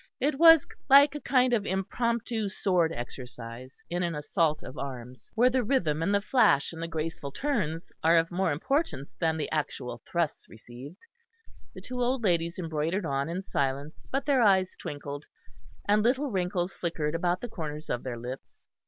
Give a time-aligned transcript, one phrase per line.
[0.19, 5.51] It was like a kind of impromptu sword exercise in an assault of arms, where
[5.51, 9.51] the rhythm and the flash and the graceful turns are of more importance than the
[9.51, 10.97] actual thrusts received.
[11.75, 15.27] The two old ladies embroidered on in silence, but their eyes twinkled,
[15.87, 18.65] and little wrinkles flickered about the corners of their lips.